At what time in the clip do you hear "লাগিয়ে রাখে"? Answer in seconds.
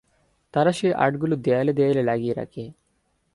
2.03-2.63